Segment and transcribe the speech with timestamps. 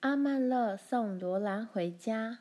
[0.00, 2.38] 阿曼乐送罗兰回家。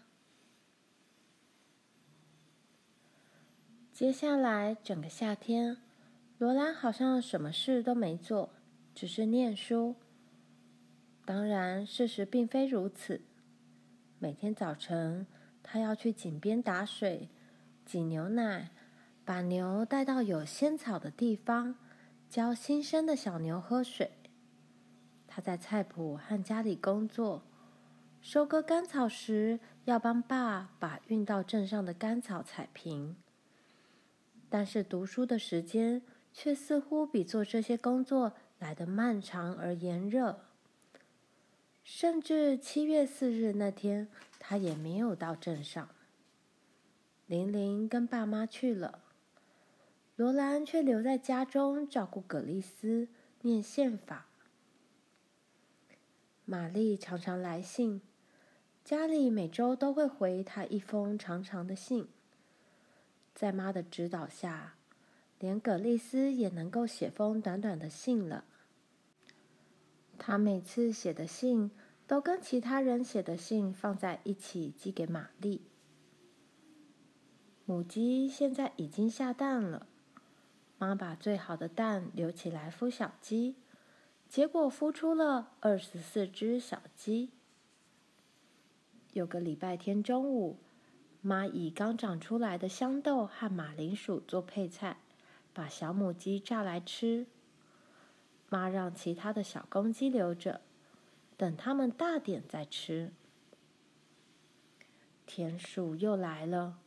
[3.91, 5.75] 接下来整个夏天，
[6.37, 8.51] 罗兰好像什么事都没做，
[8.95, 9.97] 只是念书。
[11.25, 13.19] 当然，事实并非如此。
[14.19, 15.27] 每天早晨，
[15.61, 17.27] 他要去井边打水、
[17.85, 18.71] 挤牛奶，
[19.25, 21.75] 把牛带到有仙草的地方，
[22.29, 24.09] 教新生的小牛喝水。
[25.27, 27.43] 他在菜圃和家里工作。
[28.21, 33.15] 收割干草时，要帮爸把运到镇上的干草踩平。
[34.49, 36.01] 但是读书的时间
[36.33, 40.41] 却似乎比做这些工作来得漫长而炎热。
[41.83, 45.89] 甚至七月四日那天，他也没有到镇上。
[47.25, 49.03] 玲玲跟爸妈去了，
[50.15, 53.07] 罗兰却留在家中照顾葛丽丝
[53.41, 54.27] 念宪法。
[56.45, 58.01] 玛丽常常来信。
[58.89, 62.07] 家里每周都会回他一封长长的信。
[63.35, 64.73] 在妈的指导下，
[65.37, 68.45] 连葛丽丝也能够写封短短的信了。
[70.17, 71.69] 他每次写的信
[72.07, 75.61] 都跟其他人写的信放在一起寄给玛丽。
[77.65, 79.85] 母鸡现在已经下蛋了，
[80.79, 83.53] 妈把最好的蛋留起来孵小鸡，
[84.27, 87.29] 结果孵出了二十四只小鸡。
[89.13, 90.57] 有个礼拜天中午，
[91.21, 94.97] 妈以刚长出来的香豆和马铃薯做配菜，
[95.51, 97.25] 把小母鸡炸来吃。
[98.49, 100.61] 妈让其他的小公鸡留着，
[101.37, 103.11] 等它们大点再吃。
[105.25, 106.77] 田鼠又来了，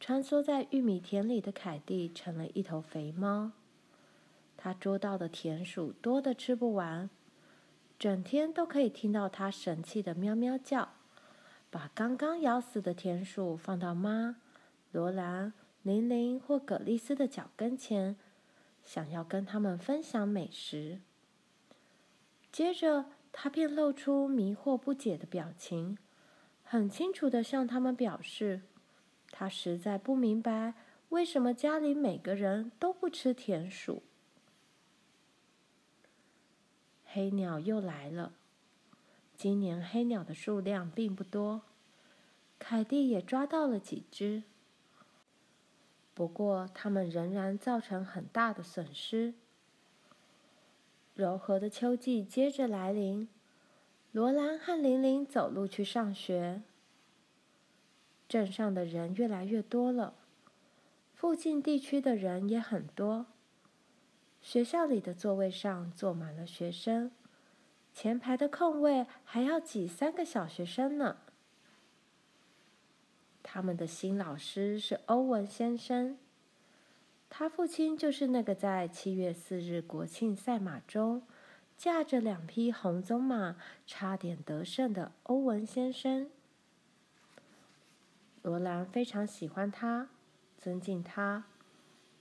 [0.00, 3.52] 穿梭在玉米田里的凯蒂成了一头肥猫。
[4.56, 7.08] 它捉到的田鼠多得吃不完，
[7.98, 10.88] 整天都可以听到它神气的喵喵叫。
[11.70, 14.36] 把刚刚咬死的田鼠放到妈、
[14.90, 15.52] 罗兰、
[15.82, 18.16] 玲玲或葛丽丝的脚跟前，
[18.82, 21.00] 想要跟他们分享美食。
[22.50, 25.98] 接着，他便露出迷惑不解的表情，
[26.64, 28.62] 很清楚地向他们表示，
[29.30, 30.72] 他实在不明白
[31.10, 34.02] 为什么家里每个人都不吃田鼠。
[37.04, 38.32] 黑鸟又来了。
[39.38, 41.62] 今年黑鸟的数量并不多，
[42.58, 44.42] 凯蒂也抓到了几只。
[46.12, 49.34] 不过，它们仍然造成很大的损失。
[51.14, 53.28] 柔和的秋季接着来临，
[54.10, 56.62] 罗兰和玲玲走路去上学。
[58.28, 60.14] 镇上的人越来越多了，
[61.14, 63.26] 附近地区的人也很多。
[64.42, 67.12] 学校里的座位上坐满了学生。
[68.00, 71.16] 前排的空位还要挤三个小学生呢。
[73.42, 76.16] 他们的新老师是欧文先生，
[77.28, 81.24] 他父亲就是那个在七月四日国庆赛马中
[81.76, 86.30] 驾着两匹红棕马差点得胜的欧文先生。
[88.42, 90.08] 罗兰非常喜欢他，
[90.56, 91.46] 尊敬他。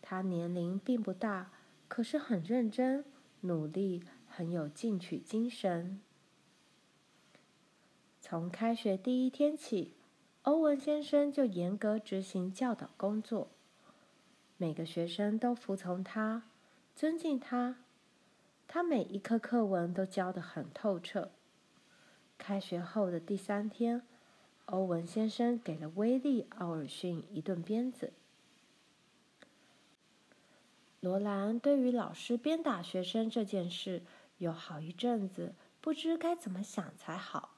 [0.02, 1.52] 他年龄并不大，
[1.88, 3.06] 可是很认真、
[3.42, 4.02] 努力。
[4.38, 6.00] 很有进取精神。
[8.22, 9.96] 从开学第一天起，
[10.44, 13.48] 欧文先生就严格执行教导工作。
[14.58, 16.44] 每个学生都服从他，
[16.96, 17.78] 尊敬他。
[18.68, 21.32] 他每一课课文都教得很透彻。
[22.38, 24.04] 开学后的第三天，
[24.66, 28.14] 欧文先生给了威利·奥尔逊一顿鞭子。
[31.00, 34.04] 罗兰对于老师鞭打学生这件事，
[34.38, 37.56] 有好一阵子不知该怎么想才好。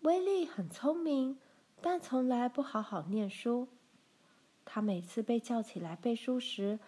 [0.00, 1.38] 威利很聪明，
[1.80, 3.68] 但从来不好好念书。
[4.64, 6.78] 他每次被叫起来背书时，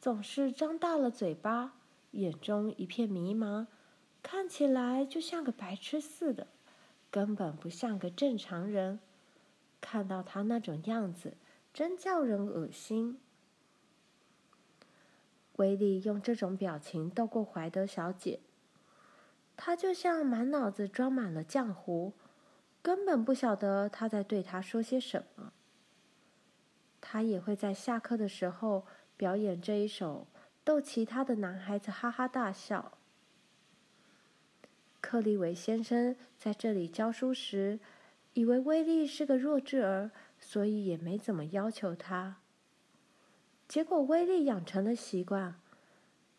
[0.00, 1.74] 总是张大了嘴巴，
[2.12, 3.66] 眼中一片迷茫，
[4.22, 6.46] 看起来就像个白痴似的，
[7.10, 9.00] 根本不像个正常人。
[9.80, 11.36] 看到他那种样子，
[11.72, 13.18] 真叫人恶心。
[15.60, 18.40] 威利用这种表情逗过怀德小姐，
[19.58, 22.14] 她就像满脑子装满了浆糊，
[22.80, 25.52] 根本不晓得他在对她说些什么。
[27.02, 28.86] 他也会在下课的时候
[29.18, 30.26] 表演这一手，
[30.64, 32.92] 逗其他的男孩子哈哈大笑。
[35.02, 37.80] 克利维先生在这里教书时，
[38.32, 42.38] 以为威利是个弱智儿，所以也没怎么要求他。
[43.70, 45.54] 结果威利养成了习惯，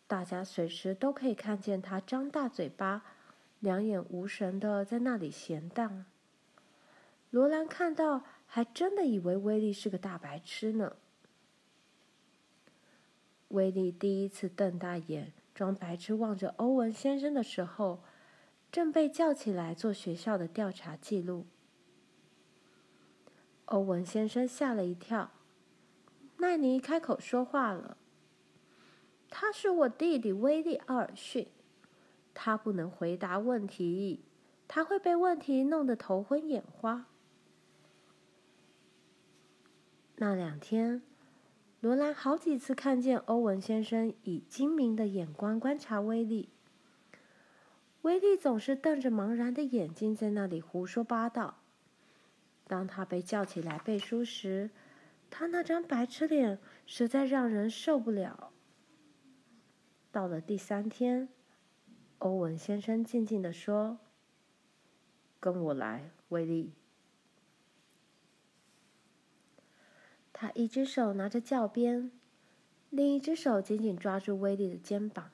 [0.06, 3.04] 大家随时都可以看见他张大嘴巴，
[3.58, 6.04] 两眼无神的在那里闲荡。
[7.30, 10.96] 罗兰看到，还真的以为威利是个大白痴呢。
[13.48, 18.02] 威利第一次瞪大眼，装白痴望着欧文先生的时候，
[18.70, 21.46] 正被叫起来做学校的调查记录。
[23.64, 25.30] 欧文先生吓了一跳，
[26.42, 27.96] 奈尼开口说话了
[29.30, 31.46] ：“他是我弟弟威利·奥尔逊，
[32.34, 34.24] 他不能回答问题，
[34.66, 37.06] 他会被问题弄得头昏眼花。”
[40.16, 41.02] 那两天。
[41.80, 46.48] 罗兰好几次看见欧文先生以精明的眼光观察威利。
[48.02, 51.56] 威利总是瞪着茫然的眼睛在那里胡说八道。
[52.68, 54.70] 当他被叫起来背书时，
[55.34, 58.52] 他那张白痴脸实在让人受不了。
[60.10, 61.30] 到了第三天，
[62.18, 63.98] 欧文先生静静地说
[65.40, 66.74] ：“跟我来，威利。”
[70.34, 72.12] 他一只手拿着教鞭，
[72.90, 75.30] 另一只手紧紧抓住威利的肩膀，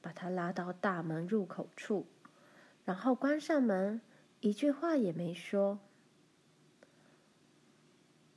[0.00, 2.06] 把他拉到大门入口处，
[2.84, 4.00] 然后关上门，
[4.38, 5.80] 一句话也没说。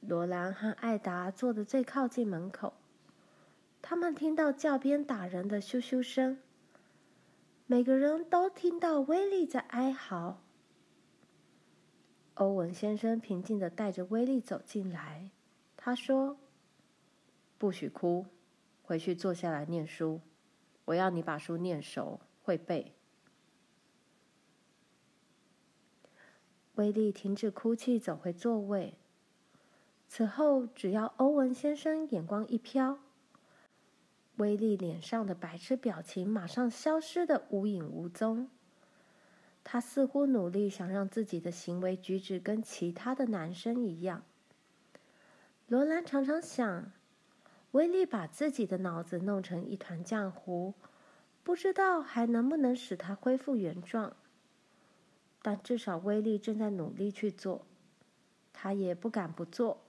[0.05, 2.73] 罗兰和艾达坐得最靠近门口，
[3.81, 6.39] 他们听到教鞭打人的咻咻声，
[7.67, 10.41] 每个人都听到威利在哀嚎。
[12.35, 15.29] 欧文先生平静的带着威利走进来。
[15.77, 16.37] 他说
[17.57, 18.25] ：“不许哭，
[18.81, 20.19] 回去坐下来念书。
[20.85, 22.93] 我要你把书念熟，会背。”
[26.75, 28.97] 威利停止哭泣，走回座位。
[30.15, 32.99] 此后，只要欧文先生眼光一飘，
[34.35, 38.47] 威利脸上的白痴表情马上消失得无影无踪。
[39.63, 44.21] 他似乎努力想让自己的行为举止跟其他的男生一样。
[45.65, 46.91] 罗兰常常想，
[47.71, 50.75] 威利把自己的脑子弄成一团浆糊，
[51.43, 54.15] 不知道还能不能使他恢复原状。
[55.41, 57.65] 但至少威利正在努力去做，
[58.53, 59.81] 他也不敢不做。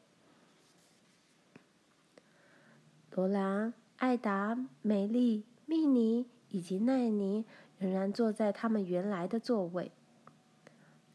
[3.17, 7.45] 罗兰、艾达、美丽、蜜妮以及奈妮
[7.79, 9.93] 仍然坐在他们原来的座位，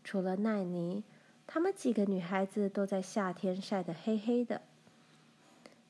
[0.01, 1.03] 除了奈妮。
[1.45, 4.61] 她们几个女孩子都在夏天晒得黑黑的，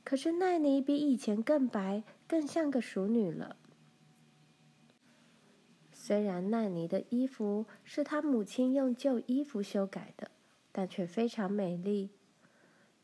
[0.03, 3.55] 可是奈妮比以前更白，更像个淑女了。
[5.91, 10.31] 虽然奈妮的衣服是她母亲用旧衣服修改的，
[10.71, 12.09] 但却非常美丽。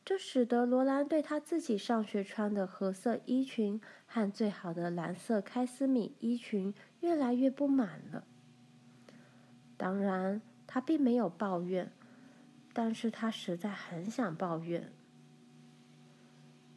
[0.06, 8.24] 这使得罗兰对她自己上学穿的褐色衣裙和最好的蓝色开司米衣裙越来越不满了。
[9.76, 11.92] 当然，她并没有抱怨。
[12.78, 14.92] 但是他实在很想抱怨，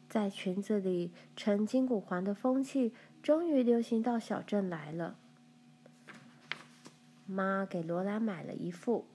[0.08, 5.16] 在裙子里盛金骨环的风气终于流行到小镇来了。
[7.26, 9.06] 妈给罗兰买了一副，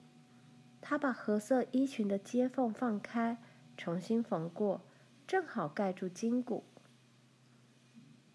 [0.82, 3.38] 她把褐色衣裙的接缝放开，
[3.78, 4.82] 重新缝过，
[5.28, 6.64] 正好盖住筋骨。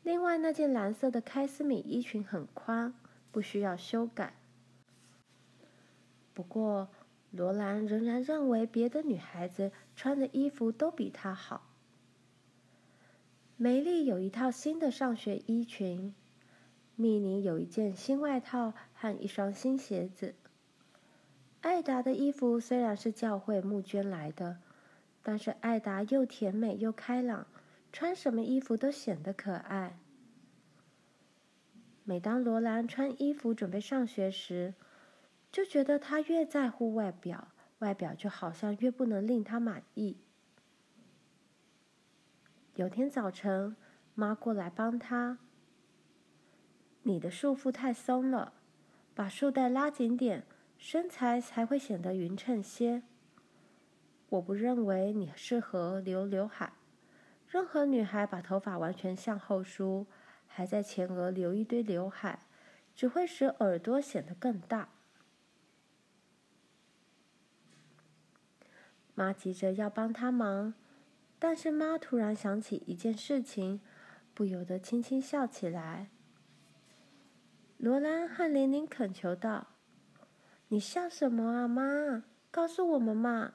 [0.02, 2.94] 另外那件蓝色的开司米衣裙很宽，
[3.30, 4.34] 不需要修改。
[6.34, 6.88] 不过。
[7.30, 11.68] 罗兰仍然认为别的女孩子穿的衣服都比她好。
[13.58, 16.14] 梅丽有一套新的上学衣裙，
[16.96, 20.36] 蜜妮有一件新外套和一双新鞋子。
[21.60, 24.56] 艾达的衣服虽然是教会募捐来的，
[25.28, 27.46] 但是艾达又甜美又开朗，
[27.92, 29.98] 穿什么衣服都显得可爱。
[32.02, 34.72] 每当罗兰穿衣服准备上学时，
[35.52, 37.48] 就觉得他越在乎外表，
[37.80, 40.16] 外表就好像越不能令他满意。
[42.76, 43.76] 有天早晨，
[44.14, 45.36] 妈过来帮他
[47.04, 48.54] ：“你的束缚太松了，
[49.14, 50.46] 把束带拉紧点，
[50.78, 53.02] 身材才会显得匀称些。
[54.30, 56.74] 我不认为你适合留刘海。
[57.46, 60.06] 任何女孩把头发完全向后梳，
[60.46, 62.40] 还在前额留一堆刘海，
[62.94, 64.90] 只会使耳朵显得更大。”
[69.14, 70.74] 妈急着要帮她忙，
[71.38, 73.80] 但是妈突然想起一件事情，
[74.34, 76.10] 不由得轻轻笑起来。
[77.78, 79.68] 罗兰和琳琳恳求道
[80.68, 82.24] ：“你笑什么啊，妈？
[82.50, 83.54] 告诉我们嘛！”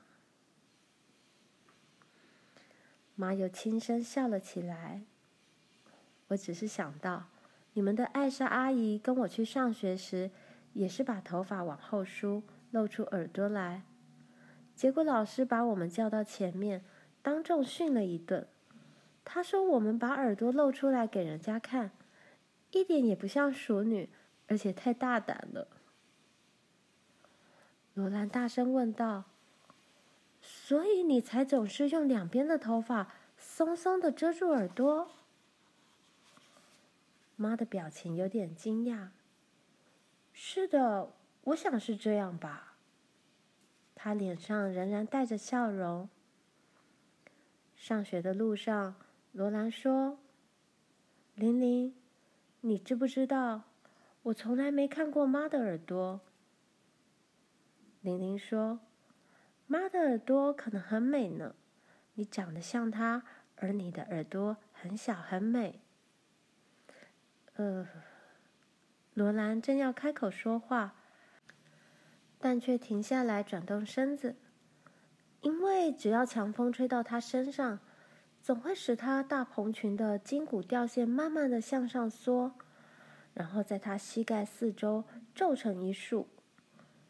[3.16, 5.02] 妈又轻声笑了起来。
[6.30, 7.26] 我只是想到，
[7.74, 10.32] 你们的艾莎阿姨跟我去上学时，
[10.74, 13.84] 也是把头发往后梳，露出耳朵来。
[14.76, 16.84] 结果老师把我们叫到前面，
[17.22, 18.48] 当众训了一顿。
[19.24, 21.92] 他说我们把耳朵露出来给人家看，
[22.72, 24.10] 一点也不像淑女，
[24.48, 25.68] 而且太大胆了。
[27.94, 29.26] 罗兰大声问道
[30.44, 35.10] ：“所以你才总是用两边的头发松松的遮住耳朵？”
[37.36, 39.08] 妈的表情有点惊讶。
[40.34, 41.14] 是的，
[41.46, 42.76] 我想是这样吧。
[43.96, 46.10] 她脸上仍然带着笑容。
[47.76, 48.96] 上学的路上，
[49.32, 50.18] 罗兰说
[51.36, 51.96] ：“玲玲，
[52.62, 53.64] 你知不知道，
[54.24, 56.22] 我从来没看过妈的耳朵。”
[58.02, 58.80] 玲玲说
[59.74, 61.56] ：“妈的耳朵可能很美呢，
[62.14, 63.24] 你长得像她，
[63.56, 65.82] 而你的耳朵很小很美。”
[67.58, 67.88] 呃，
[69.16, 70.94] 罗兰正要开口说话，
[72.38, 74.36] 但却停下来转动身子，
[75.42, 77.80] 因为只要强风吹到她身上，
[78.44, 82.54] 总会使她大蓬裙的筋骨吊线慢慢的向上缩，
[83.34, 85.04] 然后在她膝盖四周
[85.34, 86.28] 皱成一束，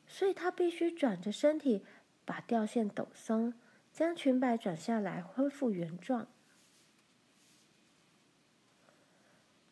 [0.08, 1.84] 所以她必须转着身体
[2.25, 3.53] 把吊线抖松，
[3.92, 6.27] 将裙摆转下来，恢复原状。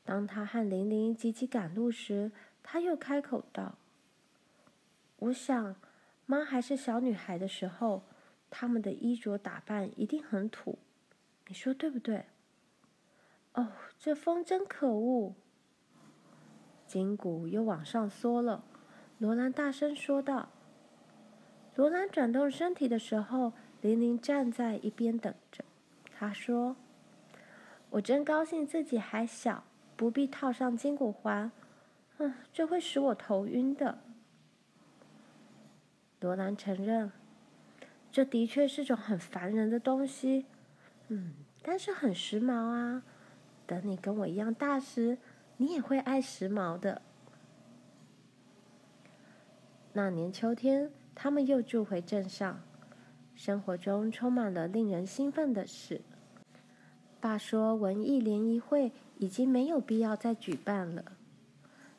[0.04, 2.32] 当他和玲玲急急赶路时，
[2.62, 3.78] 他又开口道
[5.18, 5.76] ：“我想，
[6.26, 8.04] 妈还是小女孩的时候，
[8.50, 10.80] 她们的衣着打扮一定很土，
[11.48, 12.26] 你说对不对？”
[13.54, 15.36] 哦，这风真可恶！
[16.88, 18.66] 筋骨又往上缩了，
[19.18, 20.50] 罗兰大声说道。
[21.76, 25.64] 罗兰转动身体的时候，玲玲站在一边等着。
[26.14, 26.76] 她说
[27.92, 29.64] ：“我真高兴自己还小。”
[29.98, 31.52] 不必套上筋骨环，
[32.18, 34.00] 嗯，这会使我头晕的。
[36.22, 37.12] 罗兰承认，
[38.12, 40.48] 这的确是种很烦人的东西，
[41.10, 43.04] 嗯，但是很时髦啊。
[43.68, 45.20] 等你跟我一样大时，
[45.58, 47.04] 你也会爱时髦的。
[49.94, 52.62] 那年秋天，他们又住回镇上，
[53.36, 56.02] 生活中充满了令人兴奋的事。
[57.20, 61.04] 爸说，文艺联谊会已经没有必要再举办了。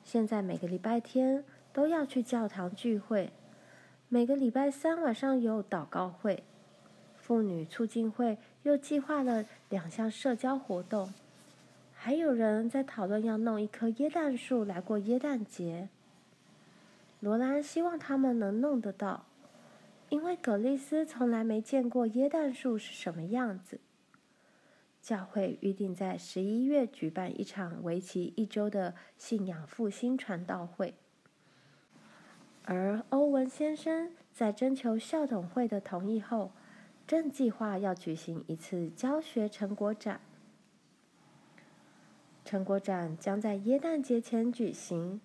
[0.03, 3.33] 现在每个礼拜天都要去教堂聚会，
[4.09, 6.43] 每个礼拜三晚上有祷告会。
[7.15, 11.15] 妇女促进会又计划了两项社交活动，
[11.95, 15.89] 还有人在讨论要弄一棵椰蛋树来过椰蛋节。
[17.23, 19.27] 罗兰希望他们能弄得到，
[20.09, 23.79] 因为葛丽丝从来没见过椰蛋树是什么样子。
[25.01, 30.95] 教会预定在十一月举办一场为期一周的信仰复兴传道会，
[32.65, 36.51] 而欧文先生在征求校董会的同意后，
[37.07, 40.21] 正计划要举行一次教学成果展。
[42.45, 45.21] 成果展将在耶诞节前举行，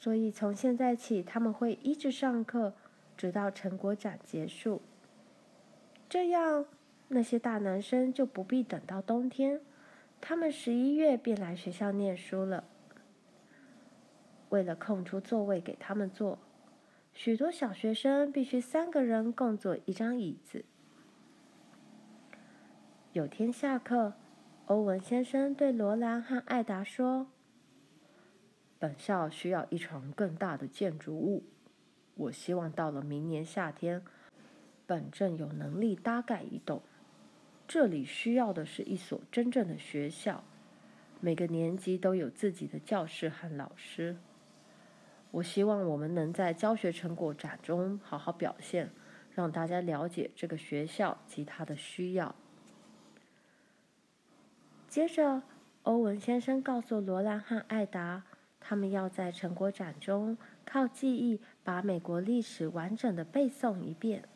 [0.00, 2.74] 所以从现在起他们会一直上课，
[3.16, 4.82] 直到成果展结束。
[6.08, 6.66] 这样。
[7.12, 9.60] 那些大男生就不必等到冬天，
[10.20, 12.62] 他们十一月便来学校念书了。
[14.50, 16.38] 为了空出座位给他们坐，
[17.12, 20.64] 许多小学生必须三个人共坐一张椅子。
[23.12, 24.12] 有天下课，
[24.66, 27.26] 欧文先生对罗兰和艾达说
[28.80, 31.44] ：“本校需要一幢更大的建筑物，
[32.14, 34.02] 我希望到了明年夏天，
[34.86, 36.82] 本镇有能力搭盖一栋。”
[37.68, 40.42] 这里需要的是一所真正的学校，
[41.20, 44.16] 每个年级都有自己的教室和老师。
[45.30, 48.90] 我希望我们能在教学成果展中好好表现，
[49.32, 52.34] 让大家了解这个学校及它的需要。
[54.88, 55.42] 接着，
[55.84, 58.24] 欧文先生告诉罗兰和艾达，
[58.70, 64.28] 他们要在成果展中靠记忆把美国历史完整的背诵一遍。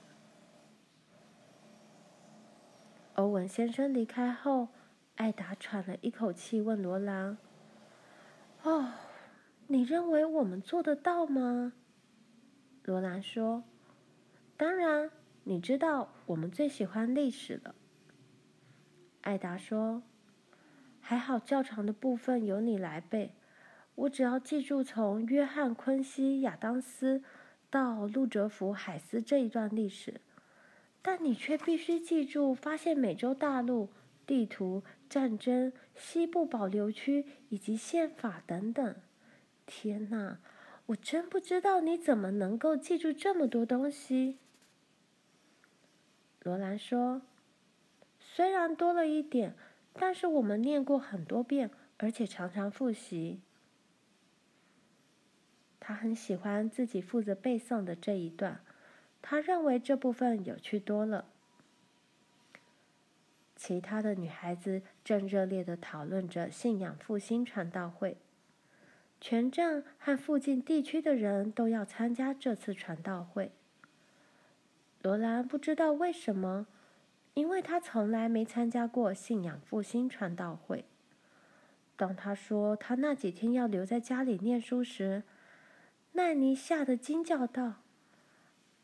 [3.14, 4.70] 欧文先生离开后，
[5.14, 7.38] 艾达喘了一口气，问罗兰
[8.64, 8.94] ：“哦，
[9.68, 11.72] 你认为我们做得到吗？”
[12.82, 13.62] 罗兰说
[14.58, 15.12] ：“当然，
[15.44, 17.72] 你知道我们最喜欢历史了。”
[19.22, 20.02] 艾达说
[21.00, 23.32] ：“还好，较长的部分由你来背，
[23.94, 27.22] 我只要记住从约翰·昆西亚当斯
[27.70, 30.20] 到路哲夫·海斯这一段历史。”
[31.06, 33.90] 但你却必须记住发现美洲大陆、
[34.26, 38.96] 地图、战争、西部保留区以及宪法等等。
[39.66, 40.38] 天哪，
[40.86, 44.38] 我真不知道你怎么能够记住这么多东西。”
[46.42, 47.20] 罗兰说
[48.18, 49.54] ：“虽然多了一点，
[49.92, 53.42] 但是我们念过很多遍，而且常常复习。”
[55.86, 58.60] 他很喜欢自己负责背诵的这一段，
[59.20, 61.26] 他认为这部分有趣多了。
[63.54, 68.16] 其他的女孩子正热烈地讨论着信仰复兴传道会，
[69.20, 73.52] 全镇和附近地区的人都要参加这次传道会。
[75.02, 76.66] 罗兰不知道为什么，
[77.34, 80.86] 因为他从来没参加过信仰复兴传道会。
[81.94, 85.22] 当他说他那几天要留在家里念书时，
[86.14, 87.74] 奈尼吓得惊叫道：“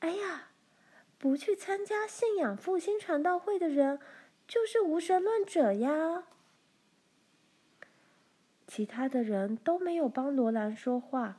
[0.00, 0.48] 哎呀，
[1.18, 3.98] 不去参加信仰复兴传道会的人，
[4.46, 6.24] 就是无神论者呀！”
[8.66, 11.38] 其他的人都没有帮罗兰说话。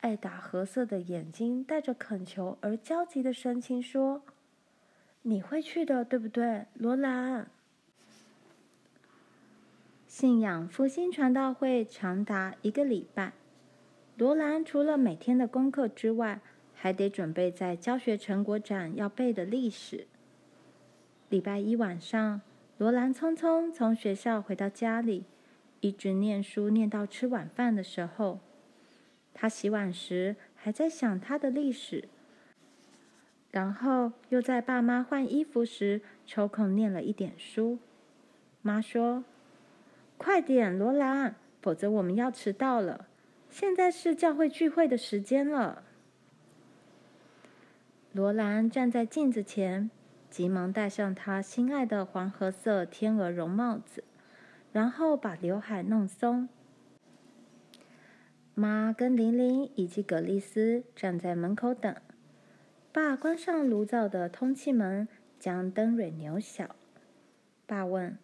[0.00, 4.22] 艾达褐色的眼睛带着恳求而焦急的神情说
[5.22, 7.50] ：“你会去的，对不对，罗兰？”
[10.06, 13.32] 信仰复兴传道会长达一个礼拜。
[14.16, 16.40] 罗兰除了每天的功课之外，
[16.72, 20.06] 还得准备在教学成果展要背的历史。
[21.28, 22.40] 礼拜一晚上，
[22.78, 25.24] 罗兰匆匆从学校回到家里，
[25.80, 28.40] 一直念书念到吃晚饭的时候。
[29.34, 32.08] 他洗碗时还在想他的历史，
[33.50, 37.78] 然后又在爸妈换衣服时抽空念了一点书。
[38.62, 39.24] 妈说
[40.16, 43.08] ：“快点，罗兰，否则我们要迟到了。
[43.58, 45.82] 现在是教会聚会的时间了。”
[48.12, 49.90] 罗兰站在镜子前，
[50.28, 54.04] 急忙戴上他心爱的黄褐色天鹅绒帽子，
[54.72, 56.50] 然后把刘海弄松。
[58.52, 61.96] 妈跟玲玲以及葛丽丝站在门口等。
[62.92, 66.76] 爸关上炉灶的通气门，将灯蕊扭小。
[67.64, 68.18] 爸问：“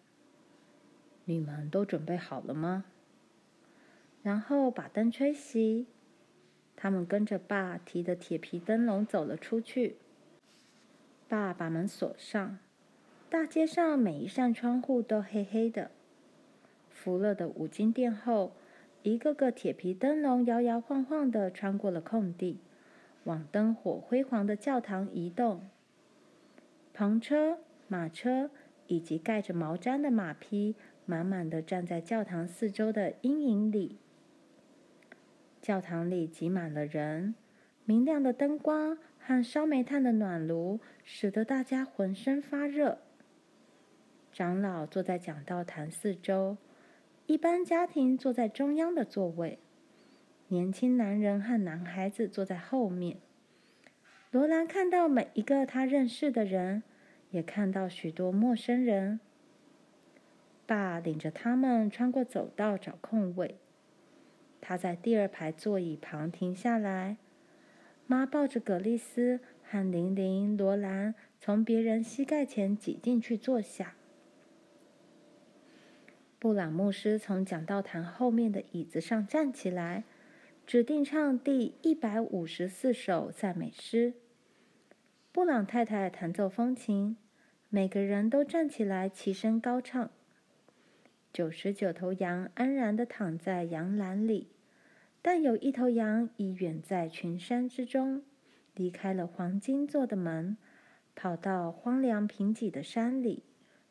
[1.25, 2.85] 你们都准备好了吗？”
[4.23, 5.85] 然后把灯吹熄。
[6.75, 9.97] 他们跟着爸提的铁皮灯笼走了出去。
[11.27, 12.57] 爸把门锁上。
[13.29, 15.91] 大街上每一扇窗户都黑黑的。
[16.89, 18.53] 福乐的五金店后。
[19.05, 22.59] 一个个铁皮灯笼摇摇晃晃地穿过了空地，
[23.25, 25.67] 往灯火辉煌的教堂移动。
[26.95, 27.57] 篷车、
[27.89, 28.49] 马车
[28.87, 33.97] 以及盖着毛毡的马匹，满满的站在教堂四周的阴影里。
[35.63, 37.35] 教堂里挤满了人，
[37.85, 42.97] 明亮的灯光和烧煤炭的暖炉使得大家浑身发热。
[44.33, 46.57] 长老坐在讲道坛四周。
[47.27, 49.57] 一般家庭坐在中央的座位，
[50.49, 53.19] 年轻男人和男孩子坐在后面。
[54.31, 56.83] 罗兰看到每一个他认识的人，
[57.29, 59.21] 也看到许多陌生人。
[60.65, 63.55] 爸领着他们穿过走道找空位。
[64.65, 67.17] 他在第二排座椅旁停下来。
[68.07, 73.95] 妈抱着葛丽丝和玲玲、罗兰，从别人膝盖前挤进去坐下。
[76.39, 80.05] 布朗牧师从讲道坛后面的椅子上站起来，
[80.65, 84.13] 指定唱第一百五十四首赞美诗。
[85.33, 87.17] 布朗太太弹奏风琴，
[87.67, 90.09] 每个人都站起来齐声高唱。
[91.33, 94.47] 九十九头羊安然地躺在羊栏里，
[95.21, 98.21] 但有一头羊已远在群山之中，
[98.75, 100.55] 离开了黄金做的门，
[101.15, 103.43] 跑到荒凉贫瘠的山里。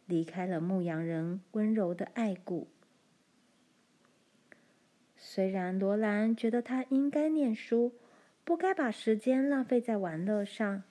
[0.07, 2.69] 离开了牧羊人温柔的爱顾。
[5.17, 7.93] 虽然罗兰觉得他应该念书，
[8.45, 10.83] 不该把时间浪费在玩乐上，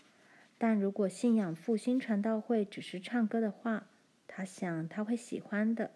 [0.58, 3.86] 但如果信仰复兴传道会只是唱歌的话，
[4.28, 5.92] 他想他会喜欢的。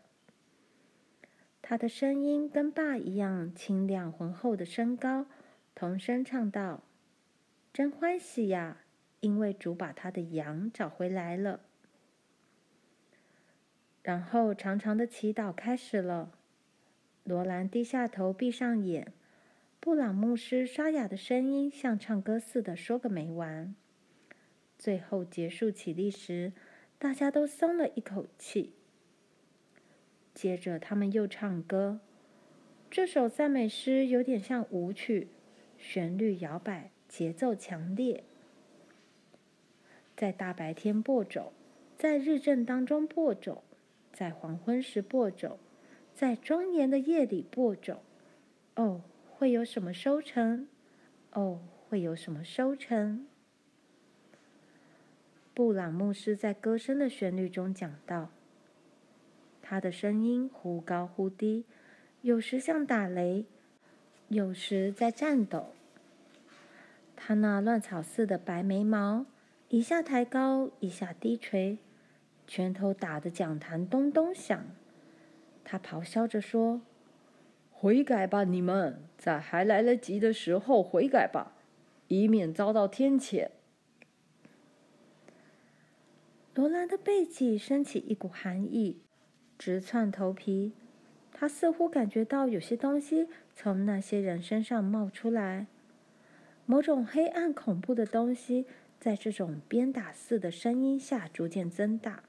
[1.67, 5.25] 他的声音跟爸一样清亮浑厚的身高，
[5.73, 6.84] 同声唱道
[7.73, 8.84] ：“真欢喜呀，
[9.21, 11.62] 因为主把他的羊找回来了。”
[14.04, 16.34] 然后，长长的祈祷开始了。
[17.23, 19.12] 罗兰低下头，闭上眼。
[19.80, 23.73] 布朗牧师沙哑的声音像唱歌似的说个没完。
[24.78, 26.54] 最后结束起立时，
[26.99, 28.75] 大家都松了一口气。
[30.36, 32.02] 接着，他们又唱歌。
[32.91, 35.30] 这首赞美诗有点像舞曲，
[35.78, 38.24] 旋律摇摆，节奏强烈。
[40.15, 41.54] 在大白天播种，
[41.98, 43.63] 在日正当中播种。
[44.12, 45.58] 在黄昏时播种，
[46.13, 48.00] 在庄严的夜里播种。
[48.76, 50.67] 哦，会有什么收成？
[51.32, 53.26] 哦，会有什么收成？
[55.54, 58.30] 布朗牧师在歌声的旋律中讲到，
[59.67, 61.65] 他的声音忽高忽低，
[62.21, 63.45] 有时像打雷，
[64.28, 65.71] 有时在颤抖。
[67.15, 69.25] 他那乱草似的白眉毛，
[69.69, 71.80] 一下抬高，一下低垂，
[72.45, 74.67] 拳头打得讲坛咚咚响。
[75.63, 76.82] 他咆哮着说
[77.73, 81.54] ：“悔改吧，你们，在还来得及的时候悔改吧，
[82.08, 83.49] 以免遭到天谴。”
[86.54, 89.01] 罗兰的背脊升起一股寒意，
[89.58, 90.74] 直窜头皮。
[91.32, 95.68] 他似乎感觉到有些东西从那些人身上冒出来，
[96.65, 98.65] 某种黑暗恐怖的东西，
[99.00, 102.24] 在这种鞭打似的声音下逐渐增大。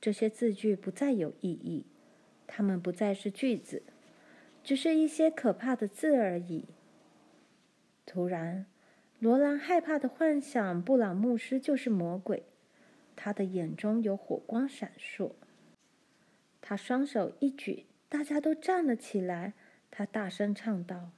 [0.00, 1.84] 这些字句不再有意义，
[2.46, 3.82] 它们不再是句子，
[4.62, 6.66] 只是一些可怕的字而已。
[8.06, 8.66] 突然，
[9.18, 12.44] 罗兰害怕的幻想布朗牧师就是魔鬼。
[13.16, 15.32] 他的眼中有火光闪烁，
[16.68, 19.54] 他双手一举，大家都站了起来。
[19.90, 21.12] 他大声唱道：“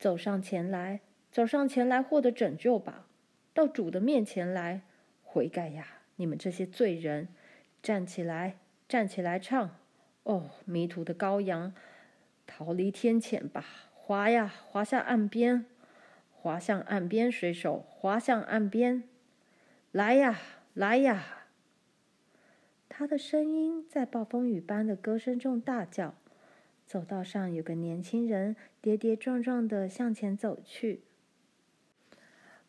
[0.00, 3.06] 走上前来，走上前来，获得拯救吧！
[3.52, 4.80] 到主的面前来，
[5.22, 7.28] 悔改呀，你们这些罪人！
[7.82, 8.56] 站起来，
[8.88, 9.76] 站起来，唱！
[10.22, 11.74] 哦，迷途的羔羊，
[12.46, 13.62] 逃离天谴吧！
[13.92, 15.66] 划呀，划下岸边，
[16.32, 19.04] 划向岸边，水手，划向岸边，
[19.92, 20.40] 来呀！”
[20.72, 21.43] 来呀！
[22.96, 26.14] 他的声音在暴风雨般的歌声中大叫。
[26.86, 31.02] 走道上有个年轻人跌跌撞撞地向前走去。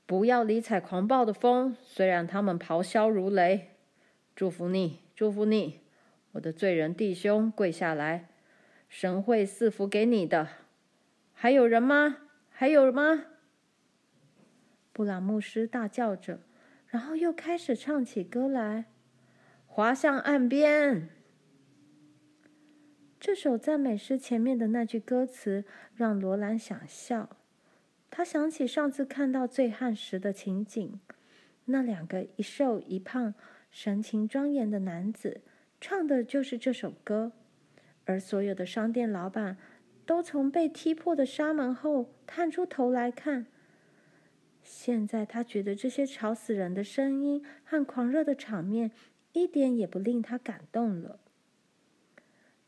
[0.07, 3.75] 不要理睬狂暴的风，虽然他们咆哮如雷。
[4.35, 5.81] 祝福你，祝福你，
[6.31, 8.29] 我的罪人弟兄，跪下来，
[8.89, 10.47] 神会赐福给你的。
[11.33, 12.17] 还有人吗？
[12.49, 13.25] 还有吗？
[14.91, 16.39] 布朗牧师大叫着。
[16.87, 18.85] 然后又开始唱起歌来，
[19.75, 21.09] 滑向岸边。
[23.19, 27.35] 这首赞美诗前面的那句歌词让罗兰想笑。
[28.09, 31.01] 他想起上次看到醉汉时的情景，
[31.65, 33.33] 那两个一瘦一胖、
[33.69, 35.41] 神情庄严的男子
[35.81, 37.33] 唱的就是这首歌，
[38.05, 39.57] 而所有的商店老板
[40.05, 43.47] 都从被踢破的纱门后探出头来看。
[44.63, 48.89] 现在他觉得这些吵死人的声音和狂热的场面
[49.35, 51.19] 一点也不令他感动了。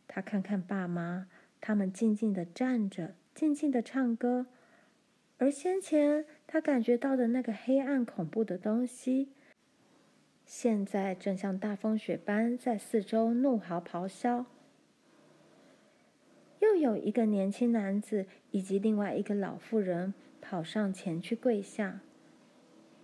[0.08, 1.28] 他看看爸妈，
[1.60, 4.46] 他们静静的站着，静静的唱歌，
[5.40, 9.30] 而先前他感觉到的那个黑暗恐怖的东西，
[10.46, 14.46] 现在正像大风雪般在四周怒嚎咆哮。
[16.60, 20.14] 又有一个年轻男子以及另外一个老妇人。
[20.40, 22.00] 跑上前去跪下，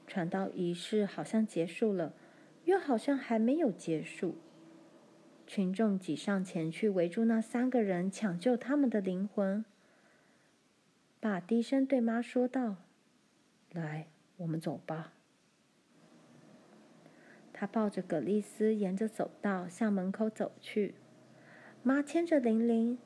[0.07, 2.13] 传道仪式好像结束了，
[2.65, 4.35] 又好像还没有结束。
[5.45, 9.63] 群众挤上前去围住那三个人，抢救他们的灵魂。
[11.19, 12.77] 爸低声对妈说道
[13.71, 15.13] ：“来，我们走吧。”
[17.51, 20.95] 他抱着葛丽丝沿着走道向门口走去，
[21.83, 22.97] 妈牵着玲玲，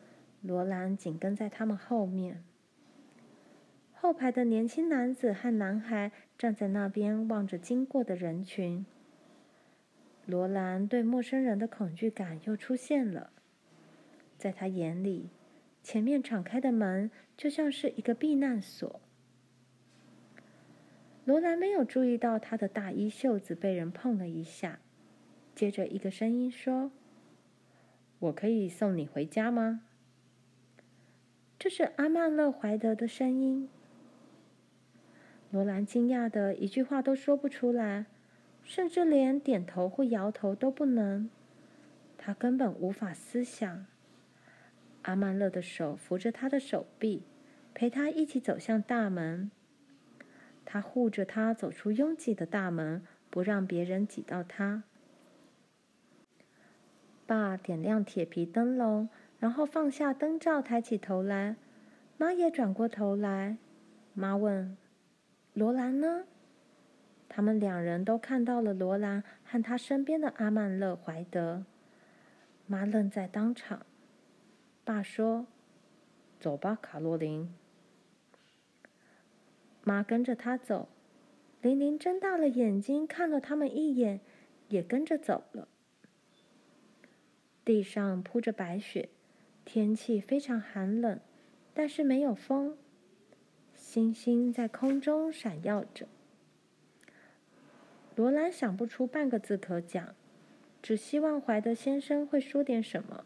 [0.41, 2.43] 罗兰紧跟在他们后面。
[3.93, 8.85] 后排的年轻男子和男孩站在那边望着经过的人群。
[10.27, 13.31] 罗兰对陌生人的恐惧感又出现了。
[14.37, 15.29] 在他眼里，
[15.81, 18.99] 前面敞开的门就像是一个避难所。
[21.23, 24.79] 罗兰没有注意到他的大衣袖子被人碰了一下，
[25.55, 26.91] 接着一个声音说
[28.19, 29.81] ：“我可以送你回家吗？”
[31.57, 33.69] 这是阿曼勒怀德的声音。
[35.49, 38.05] 罗兰惊讶的一句话都说不出来，
[38.67, 41.29] 甚至连点头或摇头都不能。
[42.17, 43.85] 他根本无法思想。
[45.03, 47.23] 阿曼勒的手扶着他的手臂，
[47.73, 49.49] 陪他一起走向大门。
[50.65, 54.83] 他护着他走出拥挤的大门，不让别人挤到他。
[57.25, 59.07] 爸点亮铁皮灯笼，
[59.39, 61.55] 然后放下灯罩，抬起头来。
[62.17, 63.57] 妈也转过头来。
[64.13, 64.75] 妈问。
[65.53, 66.25] 罗兰呢？
[67.37, 71.65] 他们两人都看到了罗兰和他身边的阿曼勒怀德。
[72.65, 73.85] 妈愣在当场。
[74.83, 75.45] 爸说
[76.41, 77.53] ：“走吧，卡洛琳。”
[79.85, 80.89] 妈跟着他走。
[81.61, 84.19] 玲玲睁大了眼睛看了他们一眼，
[84.69, 85.67] 也跟着走了。
[87.63, 89.09] 地上铺着白雪，
[89.63, 91.19] 天气非常寒冷，
[91.75, 92.75] 但是没有风。
[93.75, 96.07] 星星在空中闪耀着。
[98.17, 100.15] 罗兰想不出半个字可讲，
[100.81, 103.23] 只希望怀德先生会说点什么。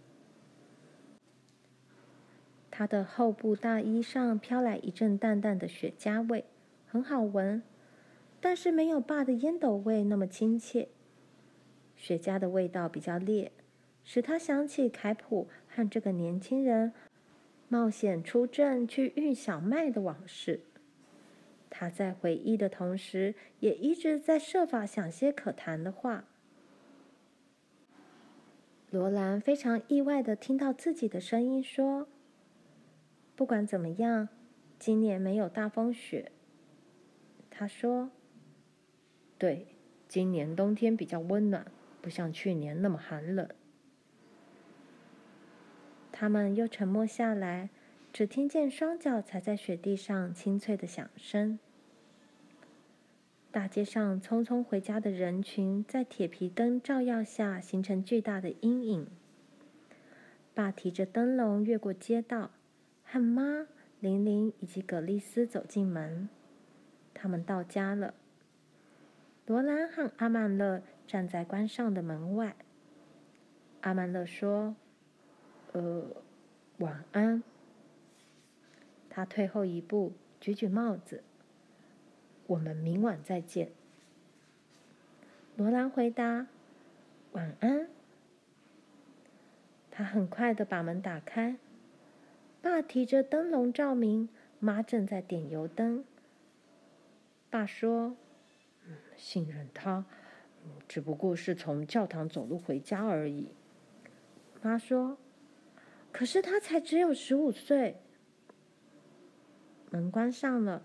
[2.69, 6.43] 他的厚布大衣上飘来一阵淡淡的雪茄味，
[6.85, 7.63] 很好闻，
[8.41, 10.89] 但是没有爸的烟斗味那么亲切。
[11.95, 13.53] 雪茄的味道比较烈，
[14.03, 16.91] 使他想起凯普和这个年轻人
[17.69, 20.59] 冒险出镇去运小麦的往事。
[21.73, 26.25] 他在回忆的同时，也一直在设法想些可谈的话。
[28.91, 32.09] 罗兰非常意外的听到自己的声音说
[33.37, 34.27] ：“不管怎么样，
[34.77, 36.33] 今年没有大风雪。”
[37.49, 38.11] 他说
[39.39, 39.67] ：“对，
[40.09, 43.47] 今年冬天比较温暖，不像去年那么寒冷。”
[46.11, 47.69] 他们又沉默下来。
[48.13, 51.57] 只听见双脚踩在雪地上清脆的响声。
[53.51, 59.07] 大街上匆匆回家的人群在铁皮灯照耀下形成巨大的阴影。
[60.53, 62.51] 爸提着灯笼越过街道，
[63.03, 63.67] 和妈、
[63.99, 66.27] 玲玲以及葛丽丝走进门。
[67.13, 68.13] 他们到家了。
[69.45, 72.55] 罗兰和阿曼勒站在关上的门外。
[73.81, 74.75] 阿曼勒说
[75.71, 76.05] ：“呃，
[76.77, 77.43] 晚安。”
[79.13, 81.21] 他退后一步，举举帽子。
[82.47, 83.71] 我们明晚再见。
[85.57, 86.47] 罗兰回答
[87.33, 87.89] ：“晚安。”
[89.91, 91.57] 他很快的把门打开。
[92.61, 96.05] 爸提着灯笼照明，妈正在点油灯。
[97.49, 98.15] 爸说
[98.87, 100.05] ：“嗯，信任他，
[100.87, 103.49] 只不过是从教堂走路回家而已。”
[104.63, 105.17] 妈说
[106.13, 107.97] ：“可是他才只有十五岁。”
[109.91, 110.83] 门关上了，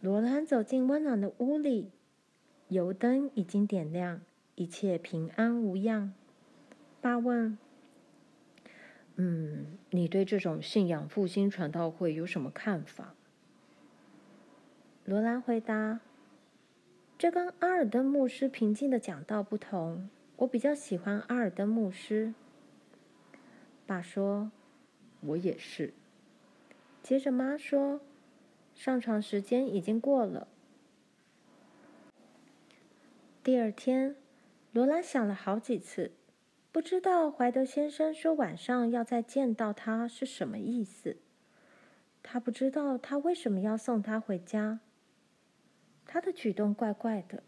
[0.00, 1.92] 罗兰走进温暖的屋里，
[2.68, 4.20] 油灯已经点亮，
[4.56, 6.12] 一切平安无恙。
[7.00, 7.56] 爸问
[9.14, 13.14] ：“嗯，你对这种信仰复兴传道会有什么看法？”
[15.06, 16.00] 罗兰回答
[17.16, 22.34] ：“这跟阿尔登牧师平静的讲道不同，我比较喜欢阿尔登牧师。”
[23.86, 24.50] 爸说
[25.22, 25.94] ：“我也是。”
[27.02, 28.00] 接着妈说
[28.74, 30.46] ：“上床时间已经过了。”
[33.42, 34.14] 第二天，
[34.72, 36.12] 罗兰想了好几次，
[36.70, 41.16] 不知道怀德先生说晚上要再见到他是什么意思。
[42.22, 44.78] 他不知道他为什么要送他回家。
[46.06, 47.42] 他的举动怪怪的，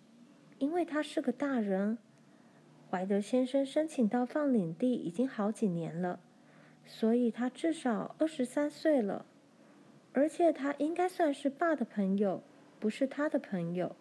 [0.59, 1.99] 因为他是个大人。
[2.91, 6.19] 怀德先生申请到放领地已经好几年了，
[6.85, 9.27] 所以他至少二十三岁了。
[10.15, 12.41] 而且他应该算是爸的朋友，
[12.81, 13.95] 不是他的朋友。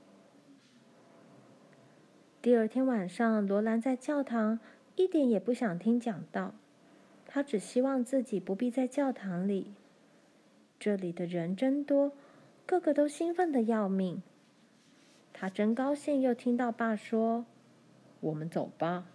[2.40, 4.60] 第二天晚上，罗兰在教堂
[4.96, 6.54] 一点也不想听讲道，
[7.26, 9.74] 他只希望自己不必在教堂里。
[10.80, 12.12] 这里的人真多，
[12.66, 14.22] 个个都兴奋的要命。
[15.32, 17.46] 他真高兴又听到爸说
[18.22, 19.08] ：“我们走吧。”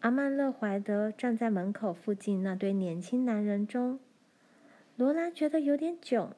[0.00, 3.98] 阿曼勒怀德站在门口附近那堆年轻男人中。
[4.96, 6.34] 罗兰觉得有点囧。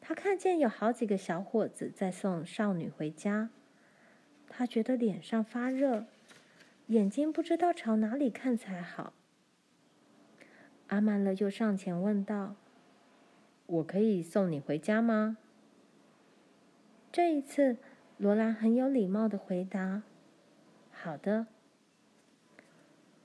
[0.00, 3.50] 他看见有好几个小伙子在送少女回家，
[4.48, 6.06] 他觉得脸上发热，
[6.88, 9.12] 眼睛不知道朝哪里看才好。
[10.88, 12.56] 阿曼勒又上前问道
[13.66, 15.38] ：“我可以送你回家吗？”
[17.12, 17.76] 这一次，
[18.18, 20.02] 罗兰很有礼貌的回答
[20.90, 21.46] ：“好的。”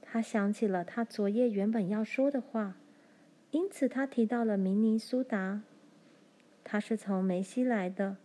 [0.01, 2.77] 他想起了他昨夜原本要说的话。
[3.57, 5.63] 因此，他提到了明尼苏达。
[6.63, 8.17] 他是从梅西来的，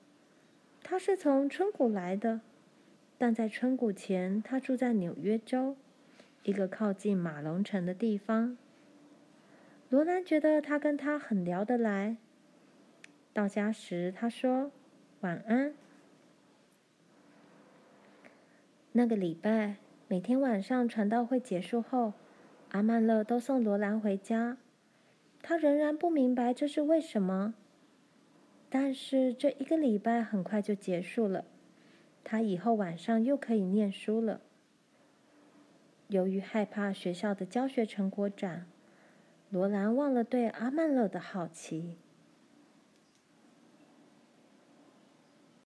[0.82, 2.42] 他是从春谷来的，
[3.16, 5.74] 但在春谷前，他住在纽约州，
[6.42, 8.58] 一个靠近马龙城的地方。
[9.88, 12.18] 罗兰觉得他跟他很聊得来。
[13.32, 14.70] 到家时，他说
[15.22, 15.72] ：“晚安。”
[18.92, 19.76] 那个礼拜，
[20.08, 22.12] 每天晚上传道会结束后，
[22.72, 24.58] 阿曼勒都送罗兰回家。
[25.42, 27.55] 他仍然不明白这是为什么，
[28.70, 31.44] 但是这一个礼拜很快就结束了，
[32.22, 34.40] 他以后晚上又可以念书了。
[36.07, 38.66] 由于害怕学校的教学成果展，
[39.50, 41.96] 罗兰忘了对阿曼勒的好奇。